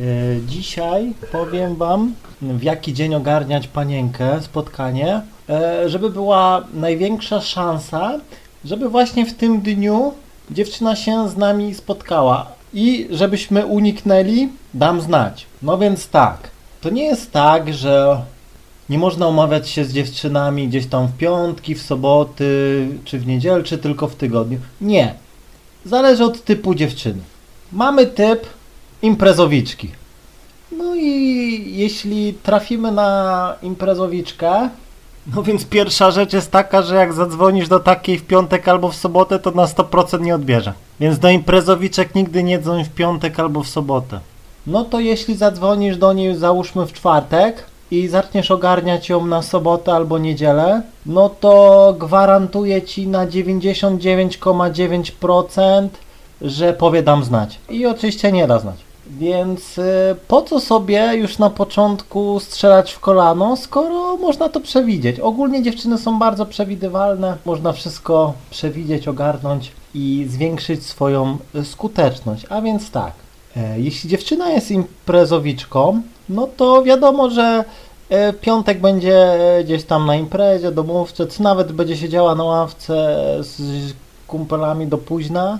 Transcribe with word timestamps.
E, 0.00 0.04
Dzisiaj 0.46 1.14
powiem 1.32 1.76
Wam, 1.76 2.14
w 2.42 2.62
jaki 2.62 2.92
dzień 2.92 3.14
ogarniać 3.14 3.68
panienkę, 3.68 4.42
spotkanie, 4.42 5.20
e, 5.48 5.88
żeby 5.88 6.10
była 6.10 6.64
największa 6.74 7.40
szansa, 7.40 8.20
żeby 8.64 8.88
właśnie 8.88 9.26
w 9.26 9.34
tym 9.34 9.60
dniu 9.60 10.12
dziewczyna 10.50 10.96
się 10.96 11.28
z 11.28 11.36
nami 11.36 11.74
spotkała 11.74 12.46
i 12.74 13.08
żebyśmy 13.10 13.66
uniknęli, 13.66 14.48
dam 14.74 15.00
znać. 15.00 15.46
No 15.62 15.78
więc 15.78 16.08
tak, 16.08 16.50
to 16.80 16.90
nie 16.90 17.04
jest 17.04 17.32
tak, 17.32 17.74
że 17.74 18.22
nie 18.88 18.98
można 18.98 19.28
umawiać 19.28 19.68
się 19.68 19.84
z 19.84 19.92
dziewczynami 19.92 20.68
gdzieś 20.68 20.86
tam 20.86 21.06
w 21.06 21.16
piątki, 21.16 21.74
w 21.74 21.82
soboty, 21.82 22.88
czy 23.04 23.18
w 23.18 23.26
niedzielę, 23.26 23.62
czy 23.62 23.78
tylko 23.78 24.08
w 24.08 24.16
tygodniu. 24.16 24.58
Nie. 24.80 25.14
Zależy 25.84 26.24
od 26.24 26.44
typu 26.44 26.74
dziewczyny. 26.74 27.20
Mamy 27.72 28.06
typ 28.06 28.46
imprezowiczki. 29.02 29.88
No 30.72 30.94
i 30.94 31.76
jeśli 31.76 32.34
trafimy 32.34 32.92
na 32.92 33.54
imprezowiczkę, 33.62 34.68
no 35.34 35.42
więc 35.42 35.64
pierwsza 35.64 36.10
rzecz 36.10 36.32
jest 36.32 36.50
taka, 36.50 36.82
że 36.82 36.94
jak 36.94 37.12
zadzwonisz 37.12 37.68
do 37.68 37.80
takiej 37.80 38.18
w 38.18 38.24
piątek 38.24 38.68
albo 38.68 38.90
w 38.90 38.96
sobotę, 38.96 39.38
to 39.38 39.50
na 39.50 39.66
100% 39.66 40.20
nie 40.20 40.34
odbierze. 40.34 40.72
Więc 41.00 41.18
do 41.18 41.28
imprezowiczek 41.28 42.14
nigdy 42.14 42.42
nie 42.42 42.58
dzwoń 42.58 42.84
w 42.84 42.90
piątek 42.90 43.40
albo 43.40 43.62
w 43.62 43.68
sobotę. 43.68 44.20
No 44.66 44.84
to 44.84 45.00
jeśli 45.00 45.36
zadzwonisz 45.36 45.96
do 45.96 46.12
niej 46.12 46.36
załóżmy 46.36 46.86
w 46.86 46.92
czwartek 46.92 47.64
i 47.90 48.08
zaczniesz 48.08 48.50
ogarniać 48.50 49.08
ją 49.08 49.26
na 49.26 49.42
sobotę 49.42 49.92
albo 49.92 50.18
niedzielę, 50.18 50.82
no 51.06 51.28
to 51.28 51.94
gwarantuję 51.98 52.82
ci 52.82 53.06
na 53.06 53.26
99,9% 53.26 55.88
że 56.42 56.72
powie 56.72 57.02
dam 57.02 57.24
znać. 57.24 57.58
I 57.70 57.86
oczywiście 57.86 58.32
nie 58.32 58.46
da 58.46 58.58
znać. 58.58 58.76
Więc 59.06 59.78
y, 59.78 59.82
po 60.28 60.42
co 60.42 60.60
sobie 60.60 61.14
już 61.14 61.38
na 61.38 61.50
początku 61.50 62.40
strzelać 62.40 62.92
w 62.92 63.00
kolano, 63.00 63.56
skoro 63.56 64.16
można 64.16 64.48
to 64.48 64.60
przewidzieć? 64.60 65.20
Ogólnie 65.20 65.62
dziewczyny 65.62 65.98
są 65.98 66.18
bardzo 66.18 66.46
przewidywalne, 66.46 67.36
można 67.44 67.72
wszystko 67.72 68.32
przewidzieć, 68.50 69.08
ogarnąć 69.08 69.72
i 69.94 70.26
zwiększyć 70.28 70.86
swoją 70.86 71.38
skuteczność. 71.64 72.46
A 72.48 72.62
więc 72.62 72.90
tak, 72.90 73.12
e, 73.56 73.80
jeśli 73.80 74.10
dziewczyna 74.10 74.50
jest 74.50 74.70
imprezowiczką, 74.70 76.02
no 76.28 76.48
to 76.56 76.82
wiadomo, 76.82 77.30
że 77.30 77.64
e, 78.10 78.32
piątek 78.32 78.80
będzie 78.80 79.16
e, 79.58 79.64
gdzieś 79.64 79.84
tam 79.84 80.06
na 80.06 80.16
imprezie, 80.16 80.72
domówce, 80.72 81.26
czy 81.26 81.42
nawet 81.42 81.72
będzie 81.72 81.96
siedziała 81.96 82.34
na 82.34 82.44
ławce 82.44 83.16
z 83.40 83.62
kumpelami 84.26 84.86
do 84.86 84.98
późna. 84.98 85.58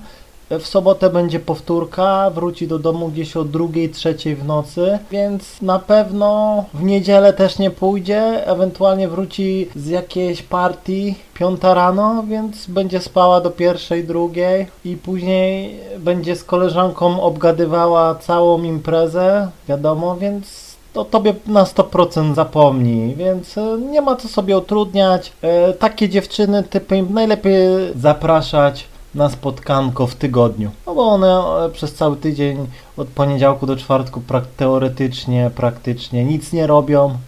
W 0.51 0.67
sobotę 0.67 1.11
będzie 1.11 1.41
powtórka, 1.41 2.31
wróci 2.31 2.69
do 2.69 2.79
domu 2.79 3.09
gdzieś 3.09 3.37
o 3.37 3.45
drugiej, 3.45 3.91
trzeciej 3.91 4.37
w 4.37 4.45
nocy, 4.45 4.99
więc 5.11 5.63
na 5.63 5.79
pewno 5.79 6.65
w 6.75 6.83
niedzielę 6.83 7.33
też 7.33 7.59
nie 7.59 7.71
pójdzie, 7.71 8.47
ewentualnie 8.47 9.09
wróci 9.09 9.69
z 9.77 9.87
jakiejś 9.89 10.43
partii 10.43 11.15
piąta 11.35 11.75
rano, 11.75 12.25
więc 12.29 12.67
będzie 12.67 13.01
spała 13.01 13.41
do 13.41 13.51
pierwszej, 13.51 14.05
drugiej 14.05 14.67
i 14.85 14.97
później 14.97 15.81
będzie 15.99 16.37
z 16.37 16.45
koleżanką 16.45 17.23
obgadywała 17.23 18.15
całą 18.15 18.63
imprezę, 18.63 19.51
wiadomo, 19.69 20.17
więc 20.17 20.73
to 20.93 21.05
tobie 21.05 21.35
na 21.47 21.65
100% 21.65 22.35
zapomni, 22.35 23.15
więc 23.15 23.59
e, 23.59 23.79
nie 23.91 24.01
ma 24.01 24.17
co 24.17 24.29
sobie 24.29 24.59
utrudniać. 24.59 25.33
E, 25.43 25.73
Takie 25.73 26.09
dziewczyny 26.09 26.63
typy 26.63 27.03
najlepiej 27.11 27.67
zapraszać 27.97 28.92
na 29.15 29.31
spotkanko 29.31 30.07
w 30.07 30.15
tygodniu. 30.15 30.71
No 30.87 30.95
bo 30.95 31.09
one 31.09 31.65
e, 31.67 31.71
przez 31.71 31.95
cały 31.95 32.17
tydzień 32.17 32.67
od 32.97 33.09
poniedziałku 33.09 33.67
do 33.67 33.77
czwartku 33.77 34.21
prak 34.21 34.45
teoretycznie, 34.57 35.51
praktycznie 35.57 36.25
nic 36.25 36.53
nie 36.53 36.67
robią, 36.67 37.19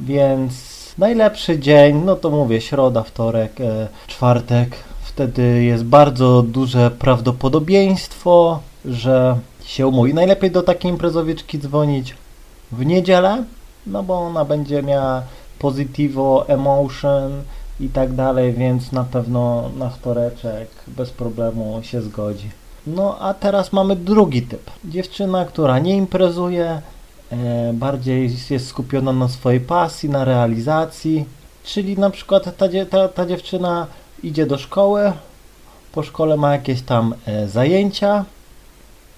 więc 0.00 0.52
najlepszy 0.98 1.58
dzień, 1.58 2.02
no 2.04 2.16
to 2.16 2.30
mówię 2.30 2.60
środa, 2.60 3.02
wtorek, 3.02 3.60
e, 3.60 3.88
czwartek. 4.06 4.76
Wtedy 5.02 5.64
jest 5.64 5.84
bardzo 5.84 6.42
duże 6.42 6.90
prawdopodobieństwo, 6.90 8.60
że 8.84 9.38
się 9.64 9.86
umówi. 9.86 10.14
Najlepiej 10.14 10.50
do 10.50 10.62
takiej 10.62 10.90
imprezowiczki 10.90 11.58
dzwonić 11.58 12.14
w 12.72 12.86
niedzielę, 12.86 13.44
no 13.86 14.02
bo 14.02 14.18
ona 14.20 14.44
będzie 14.44 14.82
miała 14.82 15.22
positivo 15.58 16.48
emotion 16.48 17.42
i 17.80 17.88
tak 17.88 18.12
dalej, 18.12 18.52
więc 18.52 18.92
na 18.92 19.04
pewno 19.04 19.70
na 19.78 19.90
wtoreczek 19.90 20.68
bez 20.86 21.10
problemu 21.10 21.80
się 21.82 22.02
zgodzi. 22.02 22.50
No 22.86 23.18
a 23.20 23.34
teraz 23.34 23.72
mamy 23.72 23.96
drugi 23.96 24.42
typ. 24.42 24.70
Dziewczyna, 24.84 25.44
która 25.44 25.78
nie 25.78 25.96
imprezuje, 25.96 26.82
e, 27.32 27.72
bardziej 27.72 28.30
jest 28.50 28.66
skupiona 28.66 29.12
na 29.12 29.28
swojej 29.28 29.60
pasji, 29.60 30.10
na 30.10 30.24
realizacji, 30.24 31.24
czyli 31.64 31.98
na 31.98 32.10
przykład 32.10 32.56
ta, 32.56 32.68
ta, 32.90 33.08
ta 33.08 33.26
dziewczyna 33.26 33.86
idzie 34.22 34.46
do 34.46 34.58
szkoły, 34.58 35.12
po 35.92 36.02
szkole 36.02 36.36
ma 36.36 36.52
jakieś 36.52 36.82
tam 36.82 37.14
e, 37.26 37.48
zajęcia, 37.48 38.24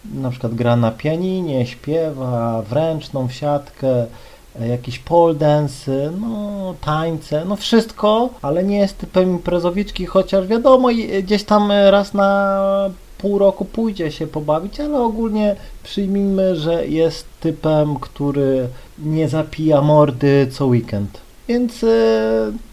na 0.05 0.31
przykład 0.31 0.55
gra 0.55 0.77
na 0.77 0.91
pianinie, 0.91 1.67
śpiewa, 1.67 2.63
w 2.63 2.73
ręczną, 2.73 3.29
w 3.29 3.33
siatkę, 3.33 4.07
e, 4.61 4.69
jakieś 4.69 4.99
pole 4.99 5.35
dance, 5.35 6.11
no 6.21 6.75
tańce, 6.81 7.45
no 7.45 7.57
wszystko, 7.57 8.29
ale 8.43 8.65
nie 8.65 8.79
jest 8.79 8.99
typem 8.99 9.31
imprezowiczki, 9.31 10.07
chociaż 10.07 10.47
wiadomo, 10.47 10.91
i- 10.91 11.23
gdzieś 11.23 11.45
tam 11.45 11.71
e, 11.71 11.91
raz 11.91 12.15
na 12.15 12.61
pół 13.19 13.39
roku 13.39 13.65
pójdzie 13.65 14.13
się 14.13 14.27
pobawić, 14.27 14.81
ale 14.81 14.99
ogólnie 15.01 15.57
przyjmijmy, 15.83 16.57
że 16.57 16.87
jest 16.87 17.25
typem, 17.41 17.97
który 17.97 18.69
nie 18.99 19.29
zapija 19.29 19.83
mordy 19.83 20.49
co 20.53 20.67
weekend. 20.67 21.21
Więc 21.49 21.85
e, 21.85 21.89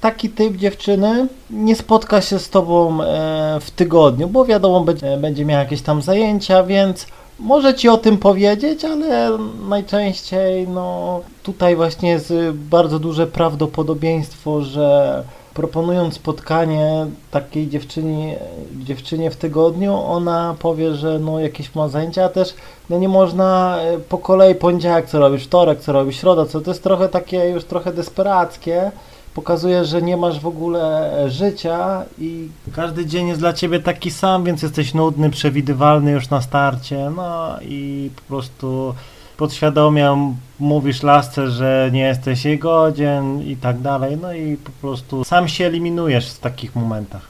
taki 0.01 0.29
typ 0.29 0.55
dziewczyny 0.55 1.27
nie 1.49 1.75
spotka 1.75 2.21
się 2.21 2.39
z 2.39 2.49
tobą 2.49 3.03
e, 3.03 3.57
w 3.61 3.71
tygodniu, 3.71 4.27
bo 4.27 4.45
wiadomo, 4.45 4.81
będzie, 4.81 5.17
będzie 5.17 5.45
miała 5.45 5.63
jakieś 5.63 5.81
tam 5.81 6.01
zajęcia, 6.01 6.63
więc 6.63 7.07
może 7.39 7.73
ci 7.73 7.89
o 7.89 7.97
tym 7.97 8.17
powiedzieć, 8.17 8.85
ale 8.85 9.37
najczęściej 9.69 10.67
no 10.67 11.19
tutaj 11.43 11.75
właśnie 11.75 12.09
jest 12.09 12.33
bardzo 12.53 12.99
duże 12.99 13.27
prawdopodobieństwo, 13.27 14.61
że 14.61 15.23
proponując 15.53 16.13
spotkanie 16.13 17.05
takiej 17.31 17.67
dziewczynie, 17.67 18.39
dziewczynie 18.75 19.31
w 19.31 19.35
tygodniu, 19.35 19.93
ona 19.93 20.55
powie, 20.59 20.93
że 20.93 21.19
no 21.19 21.39
jakieś 21.39 21.75
ma 21.75 21.87
zajęcia, 21.87 22.25
a 22.25 22.29
też 22.29 22.55
no 22.89 22.99
nie 22.99 23.09
można 23.09 23.79
y, 23.95 23.99
po 23.99 24.17
kolei 24.17 24.55
poniedziałek 24.55 25.09
co 25.09 25.19
robisz, 25.19 25.43
wtorek 25.43 25.79
co 25.79 25.93
robisz, 25.93 26.19
środa, 26.19 26.45
co 26.45 26.61
to 26.61 26.71
jest 26.71 26.83
trochę 26.83 27.09
takie 27.09 27.49
już 27.49 27.63
trochę 27.63 27.93
desperackie. 27.93 28.91
Pokazuje, 29.37 29.85
że 29.85 30.01
nie 30.01 30.17
masz 30.17 30.39
w 30.39 30.47
ogóle 30.47 31.13
e, 31.23 31.29
życia 31.29 32.05
i 32.19 32.47
każdy 32.73 33.05
dzień 33.05 33.27
jest 33.27 33.39
dla 33.39 33.53
ciebie 33.53 33.79
taki 33.79 34.11
sam, 34.11 34.43
więc 34.43 34.61
jesteś 34.61 34.93
nudny, 34.93 35.29
przewidywalny 35.29 36.11
już 36.11 36.29
na 36.29 36.41
starcie, 36.41 37.11
no 37.15 37.61
i 37.61 38.09
po 38.15 38.21
prostu 38.21 38.93
podświadomie 39.37 40.33
mówisz 40.59 41.03
lasce, 41.03 41.47
że 41.47 41.89
nie 41.93 42.01
jesteś 42.01 42.45
jej 42.45 42.59
godzien 42.59 43.41
i 43.41 43.55
tak 43.55 43.79
dalej, 43.79 44.17
no 44.21 44.33
i 44.33 44.57
po 44.57 44.71
prostu 44.81 45.23
sam 45.23 45.47
się 45.47 45.65
eliminujesz 45.65 46.31
w 46.31 46.39
takich 46.39 46.75
momentach. 46.75 47.25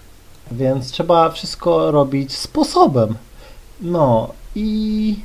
Więc 0.52 0.92
trzeba 0.92 1.30
wszystko 1.30 1.92
robić 1.92 2.38
sposobem. 2.38 3.16
No 3.82 4.30
i 4.56 5.20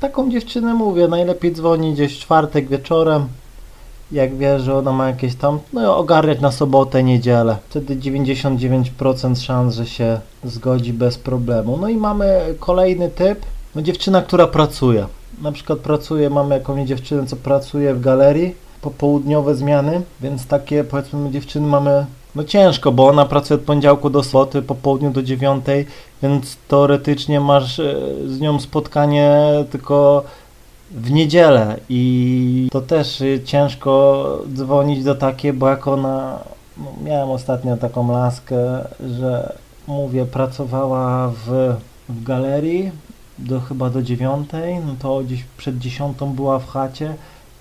taką 0.00 0.30
dziewczynę 0.30 0.74
mówię, 0.74 1.08
najlepiej 1.08 1.52
dzwonić 1.52 1.94
gdzieś 1.94 2.16
w 2.16 2.20
czwartek 2.20 2.68
wieczorem, 2.68 3.28
jak 4.12 4.36
wie, 4.36 4.60
że 4.60 4.74
ona 4.74 4.92
ma 4.92 5.06
jakieś 5.06 5.34
tam, 5.34 5.58
no 5.72 5.96
ogarniać 5.96 6.40
na 6.40 6.52
sobotę, 6.52 7.02
niedzielę. 7.02 7.56
Wtedy 7.68 7.96
99% 7.96 9.42
szans, 9.42 9.74
że 9.74 9.86
się 9.86 10.20
zgodzi 10.44 10.92
bez 10.92 11.18
problemu. 11.18 11.76
No 11.76 11.88
i 11.88 11.96
mamy 11.96 12.54
kolejny 12.60 13.08
typ, 13.08 13.38
no 13.74 13.82
dziewczyna, 13.82 14.22
która 14.22 14.46
pracuje. 14.46 15.06
Na 15.42 15.52
przykład 15.52 15.78
pracuje, 15.78 16.30
mamy 16.30 16.54
jakąś 16.54 16.88
dziewczynę, 16.88 17.26
co 17.26 17.36
pracuje 17.36 17.94
w 17.94 18.00
galerii, 18.00 18.54
popołudniowe 18.82 19.54
zmiany, 19.54 20.02
więc 20.20 20.46
takie 20.46 20.84
powiedzmy 20.84 21.30
dziewczyny 21.30 21.66
mamy 21.66 22.06
no 22.34 22.44
ciężko, 22.44 22.92
bo 22.92 23.08
ona 23.08 23.24
pracuje 23.24 23.60
od 23.60 23.66
poniedziałku 23.66 24.10
do 24.10 24.22
soboty, 24.22 24.62
po 24.62 24.74
południu 24.74 25.10
do 25.10 25.22
dziewiątej, 25.22 25.86
więc 26.22 26.56
teoretycznie 26.68 27.40
masz 27.40 27.80
e, 27.80 27.94
z 28.26 28.40
nią 28.40 28.60
spotkanie 28.60 29.40
tylko 29.70 30.24
w 30.90 31.10
niedzielę 31.10 31.76
i 31.88 32.68
to 32.72 32.80
też 32.80 33.20
y, 33.20 33.40
ciężko 33.44 34.42
dzwonić 34.54 35.04
do 35.04 35.14
takiej, 35.14 35.52
bo 35.52 35.68
jak 35.68 35.88
ona, 35.88 36.38
no, 36.76 36.84
miałem 37.04 37.30
ostatnio 37.30 37.76
taką 37.76 38.12
laskę, 38.12 38.56
że 39.18 39.52
mówię, 39.86 40.26
pracowała 40.26 41.28
w, 41.28 41.74
w 42.08 42.22
galerii 42.22 42.90
do 43.38 43.60
chyba 43.60 43.90
do 43.90 44.02
dziewiątej, 44.02 44.78
no 44.86 44.94
to 45.02 45.20
gdzieś 45.20 45.44
przed 45.56 45.78
dziesiątą 45.78 46.32
była 46.32 46.58
w 46.58 46.68
chacie, 46.68 47.14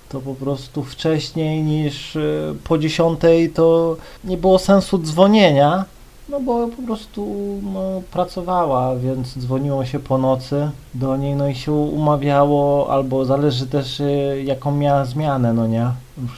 to 0.09 0.21
po 0.21 0.33
prostu 0.35 0.83
wcześniej 0.83 1.63
niż 1.63 2.15
y, 2.15 2.56
po 2.63 2.77
dziesiątej 2.77 3.50
to 3.50 3.97
nie 4.23 4.38
było 4.38 4.59
sensu 4.59 5.00
dzwonienia, 5.00 5.85
No 6.29 6.39
bo 6.39 6.68
po 6.68 6.81
prostu 6.81 7.27
no, 7.74 8.01
pracowała, 8.12 8.95
więc 8.95 9.38
dzwoniło 9.39 9.85
się 9.85 10.00
po 10.00 10.18
nocy 10.18 10.69
do 10.94 11.18
niej, 11.18 11.35
no 11.35 11.47
i 11.47 11.56
się 11.56 11.71
umawiało, 11.71 12.89
albo 12.91 13.25
zależy 13.25 13.68
też 13.68 14.00
y, 14.00 14.44
jaką 14.45 14.71
miała 14.71 15.06
zmianę, 15.06 15.53
no 15.53 15.68
nie? 15.68 15.91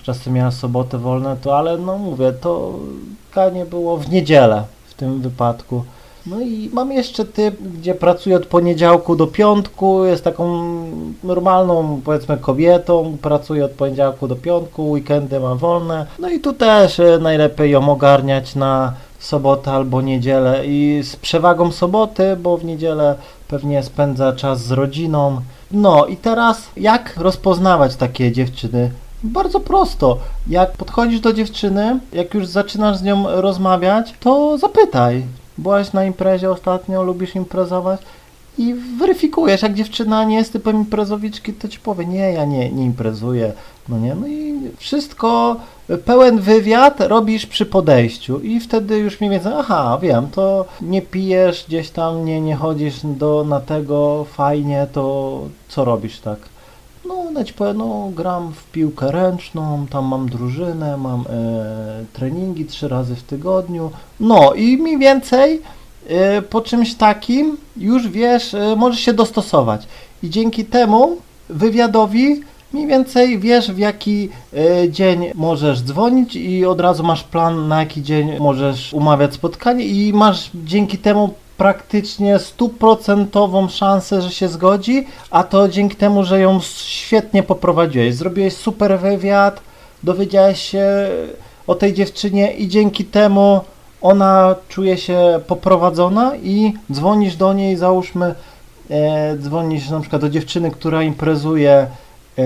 Czasem 0.04 0.34
miała 0.34 0.52
sobotę 0.52 0.98
wolne, 0.98 1.38
to 1.42 1.58
ale 1.58 1.78
no 1.78 1.98
mówię, 1.98 2.32
to 2.32 2.80
nie 3.54 3.66
było 3.66 3.98
w 3.98 4.10
niedzielę 4.10 4.64
w 4.88 4.94
tym 4.94 5.22
wypadku. 5.22 5.84
No 6.28 6.42
i 6.42 6.70
mam 6.74 6.92
jeszcze 6.92 7.26
typ, 7.26 7.62
gdzie 7.62 7.96
pracuję 7.96 8.36
od 8.36 8.46
poniedziałku 8.46 9.16
do 9.16 9.28
piątku, 9.28 10.06
jest 10.06 10.24
taką 10.24 10.64
normalną, 11.24 12.02
powiedzmy, 12.06 12.38
kobietą, 12.38 13.18
pracuję 13.22 13.66
od 13.66 13.72
poniedziałku 13.72 14.28
do 14.28 14.36
piątku, 14.36 14.90
weekendy 14.90 15.40
mam 15.40 15.58
wolne. 15.58 16.06
No 16.20 16.30
i 16.30 16.40
tu 16.40 16.54
też 16.54 17.00
y, 17.00 17.20
najlepiej 17.22 17.72
ją 17.72 17.90
ogarniać 17.90 18.56
na 18.56 18.94
sobotę 19.20 19.72
albo 19.72 20.02
niedzielę 20.02 20.66
i 20.66 21.02
z 21.04 21.16
przewagą 21.16 21.72
soboty, 21.72 22.36
bo 22.36 22.58
w 22.58 22.66
niedzielę 22.66 23.16
pewnie 23.48 23.84
spędza 23.84 24.34
czas 24.34 24.62
z 24.62 24.72
rodziną. 24.72 25.42
No 25.72 26.06
i 26.06 26.18
teraz 26.18 26.70
jak 26.78 27.18
rozpoznawać 27.18 27.96
takie 27.96 28.32
dziewczyny? 28.32 28.92
Bardzo 29.24 29.60
prosto. 29.60 30.18
Jak 30.48 30.72
podchodzisz 30.72 31.20
do 31.20 31.34
dziewczyny, 31.34 32.00
jak 32.14 32.34
już 32.34 32.48
zaczynasz 32.48 32.98
z 32.98 33.04
nią 33.04 33.42
rozmawiać, 33.42 34.14
to 34.20 34.58
zapytaj. 34.58 35.24
Byłaś 35.60 35.94
na 35.94 36.06
imprezie 36.06 36.52
ostatnio, 36.52 37.04
lubisz 37.04 37.36
imprezować? 37.36 38.02
I 38.58 38.74
weryfikujesz, 38.74 39.62
jak 39.62 39.74
dziewczyna 39.74 40.24
nie 40.24 40.36
jest 40.36 40.54
typem 40.54 40.76
imprezowiczki, 40.76 41.54
to 41.54 41.68
ci 41.68 41.80
powie, 41.80 42.06
nie, 42.06 42.34
ja 42.34 42.46
nie, 42.46 42.72
nie 42.72 42.86
imprezuję, 42.86 43.54
no 43.90 44.00
nie, 44.00 44.16
no 44.16 44.28
i 44.28 44.54
wszystko, 44.78 45.56
pełen 46.06 46.40
wywiad 46.40 47.02
robisz 47.02 47.46
przy 47.46 47.66
podejściu 47.66 48.40
i 48.40 48.60
wtedy 48.60 48.98
już 48.98 49.20
mniej 49.20 49.32
więcej, 49.32 49.54
aha, 49.56 50.00
wiem, 50.02 50.28
to 50.32 50.66
nie 50.82 51.02
pijesz 51.02 51.66
gdzieś 51.68 51.90
tam, 51.90 52.26
nie, 52.26 52.42
nie 52.42 52.56
chodzisz 52.56 53.00
do, 53.04 53.46
na 53.48 53.60
tego, 53.60 54.26
fajnie, 54.34 54.88
to 54.94 55.42
co 55.68 55.86
robisz 55.86 56.20
tak? 56.20 56.40
Ci 57.46 57.54
powie, 57.54 57.74
no 57.74 58.12
gram 58.16 58.52
w 58.54 58.64
piłkę 58.64 59.12
ręczną, 59.12 59.86
tam 59.90 60.06
mam 60.06 60.30
drużynę, 60.30 60.98
mam 60.98 61.22
e, 61.22 62.06
treningi 62.14 62.66
trzy 62.66 62.88
razy 62.88 63.16
w 63.16 63.24
tygodniu, 63.24 63.92
no 64.20 64.54
i 64.54 64.78
mniej 64.78 64.98
więcej 64.98 65.62
e, 66.08 66.42
po 66.42 66.62
czymś 66.62 66.96
takim 66.96 67.58
już 67.78 68.08
wiesz, 68.08 68.54
e, 68.54 68.76
możesz 68.76 69.00
się 69.00 69.14
dostosować. 69.14 69.88
I 70.24 70.30
dzięki 70.30 70.66
temu 70.66 71.18
wywiadowi 71.50 72.42
mniej 72.74 72.88
więcej 72.88 73.40
wiesz 73.40 73.72
w 73.72 73.78
jaki 73.78 74.30
e, 74.54 74.90
dzień 74.90 75.32
możesz 75.36 75.82
dzwonić 75.82 76.36
i 76.36 76.66
od 76.66 76.82
razu 76.82 77.04
masz 77.04 77.24
plan 77.24 77.68
na 77.68 77.80
jaki 77.80 78.04
dzień 78.04 78.40
możesz 78.40 78.94
umawiać 78.94 79.34
spotkanie 79.34 79.86
i 79.86 80.14
masz 80.14 80.50
dzięki 80.56 80.98
temu 80.98 81.34
praktycznie 81.60 82.40
stuprocentową 82.40 83.70
szansę, 83.70 84.22
że 84.22 84.32
się 84.32 84.48
zgodzi, 84.48 85.08
a 85.32 85.44
to 85.44 85.70
dzięki 85.70 85.96
temu, 85.96 86.24
że 86.24 86.40
ją 86.40 86.60
świetnie 86.86 87.44
poprowadziłeś. 87.44 88.16
Zrobiłeś 88.16 88.54
super 88.54 89.00
wywiad, 89.00 89.62
dowiedziałeś 90.04 90.62
się 90.62 90.86
o 91.68 91.76
tej 91.76 91.94
dziewczynie 91.94 92.54
i 92.54 92.68
dzięki 92.68 93.06
temu 93.06 93.62
ona 94.02 94.56
czuje 94.70 94.98
się 94.98 95.40
poprowadzona 95.48 96.36
i 96.36 96.74
dzwonisz 96.92 97.36
do 97.36 97.54
niej, 97.54 97.78
załóżmy, 97.78 98.36
e, 98.90 99.38
dzwonisz 99.38 99.90
na 99.90 100.00
przykład 100.00 100.22
do 100.22 100.30
dziewczyny, 100.30 100.72
która 100.72 101.04
imprezuje 101.04 101.88
e, 102.38 102.44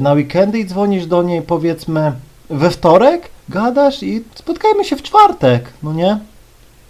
na 0.00 0.12
weekendy 0.12 0.58
i 0.58 0.66
dzwonisz 0.66 1.06
do 1.06 1.22
niej 1.22 1.42
powiedzmy 1.42 2.12
we 2.50 2.70
wtorek, 2.70 3.30
gadasz 3.48 4.02
i 4.02 4.24
spotkajmy 4.34 4.84
się 4.84 4.96
w 4.96 5.02
czwartek, 5.02 5.72
no 5.82 5.92
nie? 5.92 6.18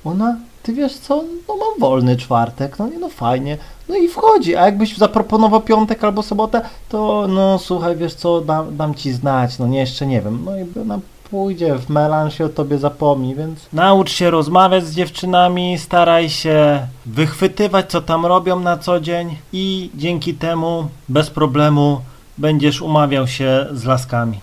Ona 0.04 0.36
ty 0.62 0.72
wiesz 0.72 0.94
co, 0.98 1.24
no 1.48 1.56
mam 1.56 1.80
wolny 1.80 2.16
czwartek, 2.16 2.78
no 2.78 2.88
nie, 2.88 2.98
no 2.98 3.08
fajnie, 3.08 3.58
no 3.88 3.96
i 3.96 4.08
wchodzi, 4.08 4.56
a 4.56 4.64
jakbyś 4.64 4.96
zaproponował 4.96 5.60
piątek 5.60 6.04
albo 6.04 6.22
sobotę, 6.22 6.60
to 6.88 7.26
no 7.28 7.58
słuchaj, 7.58 7.96
wiesz 7.96 8.14
co, 8.14 8.40
dam, 8.40 8.76
dam 8.76 8.94
ci 8.94 9.12
znać, 9.12 9.58
no 9.58 9.66
nie, 9.66 9.78
jeszcze 9.78 10.06
nie 10.06 10.20
wiem, 10.20 10.42
no 10.44 10.52
i 10.58 10.80
ona 10.82 11.00
pójdzie 11.30 11.74
w 11.78 11.88
melanż 11.88 12.40
i 12.40 12.42
o 12.42 12.48
tobie 12.48 12.78
zapomni, 12.78 13.34
więc 13.34 13.58
naucz 13.72 14.10
się 14.10 14.30
rozmawiać 14.30 14.86
z 14.86 14.94
dziewczynami, 14.94 15.78
staraj 15.78 16.30
się 16.30 16.86
wychwytywać, 17.06 17.90
co 17.90 18.00
tam 18.00 18.26
robią 18.26 18.60
na 18.60 18.78
co 18.78 19.00
dzień. 19.00 19.36
I 19.52 19.90
dzięki 19.94 20.34
temu 20.34 20.88
bez 21.08 21.30
problemu 21.30 22.00
będziesz 22.38 22.82
umawiał 22.82 23.26
się 23.26 23.66
z 23.72 23.84
laskami. 23.84 24.40